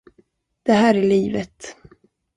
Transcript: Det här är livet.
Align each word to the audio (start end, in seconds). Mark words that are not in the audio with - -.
Det 0.63 0.71
här 0.73 0.95
är 0.95 1.01
livet. 1.03 1.75